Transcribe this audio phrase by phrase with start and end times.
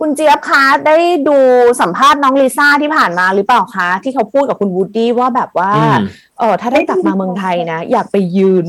[0.00, 0.96] คุณเจี๊ยบคะได้
[1.28, 1.36] ดู
[1.80, 6.02] สัมภาษณ์น้องลิซ่าที่ผ่านมาหรือเปล่าคะ ที่เขาพูดกับคุณวูดดี้ว่าแบบว่าอืม
[6.38, 8.66] เออถ้าได้กลับมาเมืองไทยนะ อยากไปยืน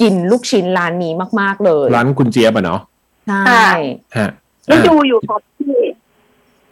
[0.00, 2.80] กินลูกชิ้นร้านนี้มาก ๆ เลย ร้านคุณเจี๊ยบอะเนาะ
[3.28, 3.70] ใช่ค่ะ
[4.16, 4.30] ฮะ
[4.68, 5.76] ได้ดูอยู่ครับพี่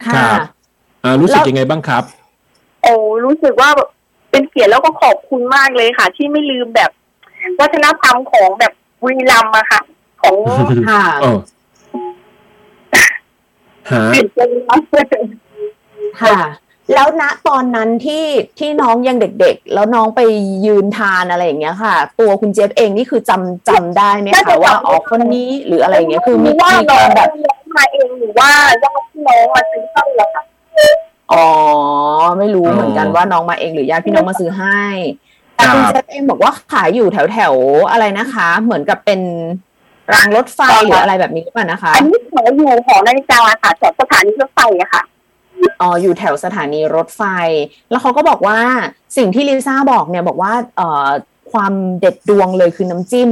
[0.05, 0.39] ค่ะครับ
[1.03, 2.03] อ่ารู้สึกแล้วยังไงบ้างครับ
[2.83, 2.93] โอ้
[3.25, 3.89] รู้สึกว่าแบบ
[4.31, 6.91] เป็นเกียรติแล้วก็ขอบคุณมากเลยค่ะ ที่ไม่ลืมแบบ
[7.59, 9.81] วัฒนธรรมของแบบบุรีรัมย์อะค่ะ
[10.21, 10.35] ของ
[10.89, 11.03] ค่ะ
[16.21, 16.37] ค่ะ
[16.93, 18.25] แล้วณตอนนั้นที่
[18.59, 20.21] ที่น้องยังเด็กๆ แล้วน้องไป
[20.65, 28.49] ยืนทานอะไรอย่างเงี้ยค่ะ ตัวคุณเจี๊ยบเองนี่คือจำจำได้ไหมคะว่าอ๋อคนนี้หรืออะไรอย่างเงี้ยคือมีว่ามีน้อกางรแบบน้องมาเองหรือว่า
[28.83, 30.43] ญาติพี่น้องมาซื้อให้อะค่ะ
[31.31, 31.45] อ๋อ
[32.37, 34.83] ไม่รู้อ๋อเหมือนกันว่าน้องมาเองหรือญาติพี่น้องมาซื้อให้
[35.55, 39.21] แต่คุณครับเจฟเองบอกว่าขายอยู่แถวแถวๆอะไรนะคะ เหมือนกับเป็น
[40.13, 45.03] รางรถไฟหรืออะไรแบบนี้หรือเปล่านะคะ อันนี้ขออยู่หอนาฬิกาค่ะแถวสถานีรถไฟอะค่ะ
[45.81, 47.21] อ๋ออยู่แถวสถานีรถไฟ
[47.89, 48.59] แล้วเขาก็บอกว่า
[49.17, 51.07] สิ่งที่ลิซ่าบอกเนี่ยบอกว่าเอ่อ
[51.51, 53.29] ความเด็ดดวงเลยคือน้ำจิ้ม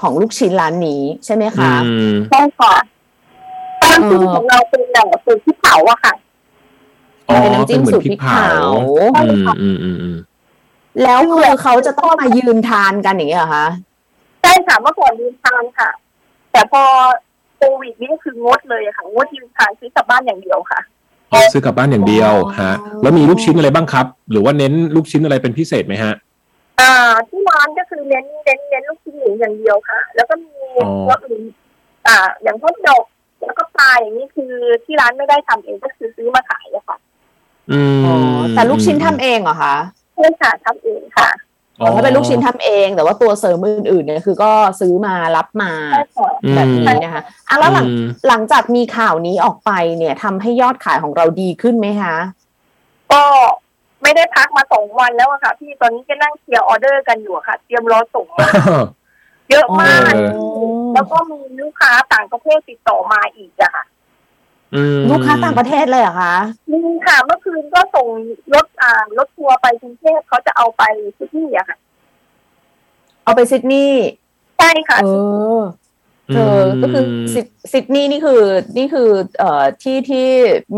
[0.00, 2.74] ของลูกชิ้นร้านนี้ใช่ไหมคะอืมใช่ค่ะ
[3.82, 6.12] ตามที่ของเราเป็นแบบสูตรที่เผาอะค่ะ
[7.28, 8.48] อ๋อเป็นน้ำจิ้มเป็นเหมือสูนตรพพริริกกเผา
[9.14, 10.16] เผาอืมอืมอืมอืม
[11.02, 13.66] แล้วคือเขาจะต้องมายืนทานกันอย่างเงี้ยเหรอคะ
[14.42, 15.90] ใช่ค่ะเมื่อก่อนยืนทานค่ะ
[16.56, 16.84] แต่พอ
[17.56, 20.80] โควิดนี่ก็คืองดเลยอะค่ะงดยืนทานซื้อกลับบ้านอย่างเดียวค่ะ
[21.32, 26.12] อ๋อซื้อกลับบ้านอย่างเดียวฮะ แล้วมีลูกชิ้นอะไรบ้างครับ หรือว่าเน้นลูกชิ้นอะไรเป็นพิเศษไหมฮะ
[26.80, 26.92] อ่า
[27.28, 31.42] ที่ร้านก็คือเน้นเน้นเน้นลูกชิ้นหมูอย่างเดียวค่ะ แล้วก็มีอ๋อตัวอื่น
[32.06, 33.04] อ่า อย่างพวกดอก
[33.44, 34.52] แล้วก็ปลาอย่างนี้คือ
[34.84, 36.98] ที่ร้านไม่ได้ทำเองก็คือซื้อมาขายอะค่ะ
[37.70, 38.14] อืมอ๋อ
[38.54, 39.74] แต่ลูกชิ้นทำเองเหรอคะ
[40.14, 41.45] ใช่ค่ะทำเองค่ะอ๋อ
[41.96, 52.14] ถ้าเป็นลูกชิ้นทำเอง แต่ว่าตัวเสริมอื่นๆเนี่ยคือก็ซื้อมารับมาใช่ค่ะอืมแบบนี้นะคะอะแล้วหลังอืมหลังจากมีข่าวนี้ออกไปเนี่ยทำให้ยอดขายของเราดีขึ้นไหมคะ
[53.12, 53.22] ก็
[54.02, 58.48] ไม่ได้พักมาสองวันแล้วอะค่ะ พี่ตอนนี้ก็นั่งเคลียร์ออเดอร์กันอยู่อะค่ะ เตรียมรอส่งมา
[59.50, 63.95] เยอะมากเออแล้วก็มีลูกค้าต่างประเทศติดต่อมาอีกอะค่ะอืม
[65.10, 66.36] ลูกค้าต่างประเทศเลยเหรอคะ
[66.72, 68.06] มีค่ะเมื่อคืนก็ส่ง
[68.54, 70.82] รถอ่ารถทัวร์ไปกรุงเทพเขาจะเอาไป
[71.16, 71.78] ที่นี่อะค่ะ
[73.24, 74.06] เอาไปซิดนีย์
[74.58, 75.06] ใช่ค่ะ เอ
[75.58, 75.60] อ
[76.32, 77.04] เธอก็คือ
[77.34, 78.40] ซิดซิดนีย์นี่คือ
[78.76, 80.26] นี่คือเอ่อที่ที่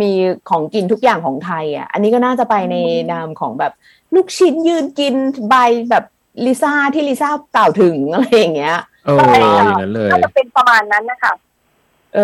[0.01, 0.13] มี
[0.51, 2.77] ของกินทุกอย่างของไทย อะ อันนี้ก็น่าจะไปใน
[3.13, 3.73] นามของแบบ
[4.15, 5.15] ลูกชิ้นยืนกิน
[5.49, 5.55] ใบ
[5.91, 6.05] แบบ
[6.47, 8.77] ลิซ่าที่ลิซ่ากล่าวถึงอะไรอย่างเงี้ย
[9.07, 9.19] เออ
[9.57, 11.48] อย่างนั้นเลยก็จะเป็นประมาณนั้นนะคะเออ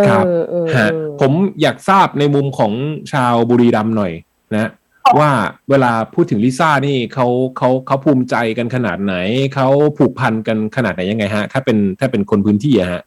[0.08, 0.90] ครับเออเออฮะ
[1.20, 2.72] ผมอยากทราบในมุมของ
[3.12, 4.12] ชาวบุรีรัมย์หน่อย
[4.54, 4.70] นะ
[5.18, 5.30] ว่า
[5.70, 7.26] เวลาพูดถึงลิซ่านี่เขา
[7.58, 9.14] เขาเขาภูมิใจกันขนาดไหน
[9.54, 9.68] เขา
[9.98, 13.02] ผูกพันกันขนาดไหนยังไงฮะ ถ้าเป็นถ้าเป็นคนพื้นที่อะฮะ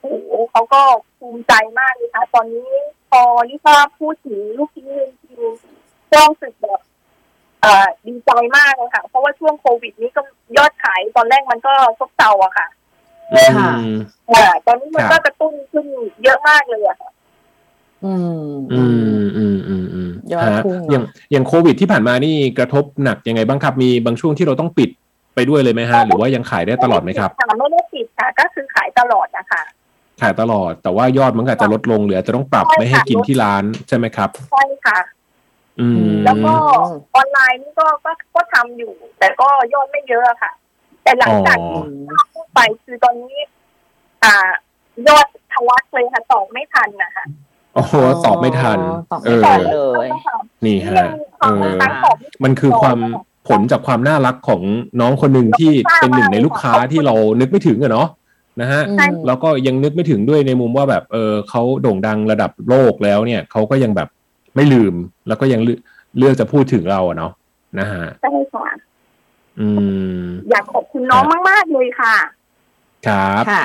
[0.00, 0.82] โอ้โหเขาก็
[1.18, 2.68] ภูมิใจมากเลยค่ะ ตอนนี้
[3.10, 5.40] พอลิซ่าพูดถึงลูกชิ้นยืนกิน
[6.12, 6.80] ก็รู้สึกแบบ
[7.60, 10.22] เอ่อดีใจมากเลยค่ะ เพราะว่าช่วงโควิดนี้ก็
[10.56, 12.66] ยอดขายตอนแรกมันก็ซบเซาอะค่ะ
[13.58, 13.98] ค่ะอืม
[14.34, 15.86] อ่าตอนนี้มันครัก็บกระตุ้นขึ้น
[16.22, 17.10] เยอะมากเลยอะค่ะ
[18.04, 18.12] อื
[18.48, 18.82] มอื
[19.22, 24.90] มอืมอืมอืมยอดฮะพุ่งอะอย่างอย่างโควิดที่ผ่านมานี่กระทบหนักยังไงบ้างครับมีบางช่วงที่เราต้องปิด
[25.34, 29.62] ไปด้วยเลยไหมฮะ หรือว่ายังขายได้ตลอดไหมครับค่ะไม่ได้ปิดค่ะ ก็คือขายตลอดนะคะ
[30.22, 34.98] ขายตลอด แต่ว่ายอดมันก็อาจจะลดลงหรืออาจจะต้องปรับใช่ค่ะไม่ให้กินที่ร้านใช่ไหมครับใช่ค่ะ
[35.80, 36.52] อืมแล้วก็
[37.14, 40.52] ออนไลน์นี่ก็ก็ก็ทำอยู่ แต่ก็ยอดไม่เยอะอะค่ะ
[41.02, 43.36] แต่หลังจากอ๋อที่พูดไปคือตอนนี้
[44.24, 44.34] อ่า
[45.08, 47.24] ยอดทะลักเลยค่ะตอบไม่ทันนะคะ
[47.74, 48.78] โอ้โหตอบไม่ทัน
[49.12, 50.08] ตอบเอไม่อทันเลย
[50.64, 52.98] นี่นี่ฮะยังมีความเออตั้งตอบไทัมันคือความ
[53.48, 54.62] ผลจากความน่ารักของ
[55.00, 58.08] น้องคนหนึ่งที่เป็นหนึ่งในลูกค้าที่เรานึกไม่ถึงอะเนาะ
[58.60, 64.08] นะฮะอืมแล้วก็ยังนึกไม่ถึงด้วยในมุมว่าแบบเออเขาโด่งดังระดับโลกแล้วเนี่ยเขาก็ยังแบบ
[64.56, 64.94] ไม่ลืม
[65.28, 65.80] แล้วก็ยังเลือก
[66.18, 67.32] เลือกจะพูดถึงเราอะเนาะ
[67.78, 68.66] นะฮะใช่ค่ะ
[69.60, 69.68] อื
[70.11, 70.11] ม
[70.52, 72.16] อยากขอบคุณน้องมากๆเลยค่ะ
[73.06, 73.64] ครับค่ะ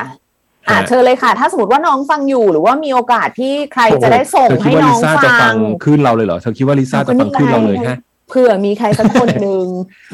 [0.68, 7.98] อ่าฮะเชิญเลยค่ะ ถ้าสมมติว่าน้องฟังอยู่หรือว่ามีโอกาสที่ใครจะได้ส่งเธอคิให้ดว่าน้ลิองซ่าจะฟัฟังงขึ้นเราเลยเหรอเธอคิดว่าลิซ่าจะฟังขึ้นเราเลยฮะ
[8.30, 9.66] เผื่อมีใครสักคนหนึ่ง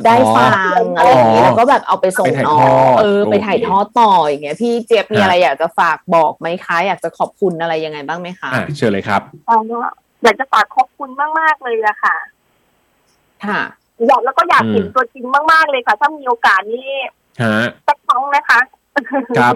[0.05, 0.47] ได้อ๋อฟั
[0.79, 9.91] งอะไรอย่างนี้อ๋อแล้วก็แบบเอาไปส่งไปถ่ายน้อทงอดเออโอเคไปถ่ายทอดต่ออย่างเงี้ยพี่เจี๊ยบมีฮะอะไรอยากจะฝากบอกไหมคะอยากจะขอบคุณอะไรยังไงบ้างไหมคะอะเชิญเลยครับเอาว่า
[10.23, 11.09] อยากจะฝากขอบคุณ
[11.39, 12.15] มากๆเลยอะค่ะ
[13.45, 13.61] ค่ะ
[14.07, 16.87] อยากแล้วก็อยากเห็นอืมตัวจริงมากๆเลยค่ะ ถ้ามีโอกาสนี้
[17.43, 17.57] ฮะ
[17.87, 18.59] สักครั้งนะคะ
[19.39, 19.55] ครับ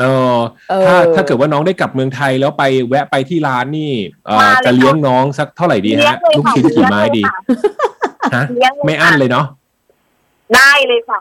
[0.00, 0.04] เอ
[0.34, 0.36] อ
[0.70, 3.92] เออถ้าถ้าเกิดว่าน้องได้กลับเมืองไทยแล้วไปแวะไปที่ร้านนี่
[4.26, 7.52] เอ่อมาเลยจะเลี้ยงน้องสักเท่าไหร่ดีเลี้ยฮะงเลยลูกค่ะชิ้นกี่ไม้ดีเลี้ยง
[8.24, 9.46] เลยค่ะฮะเลี้ยงเลยไม่อั้นเลยเนาะ
[10.54, 11.18] ได้เลยค่ะ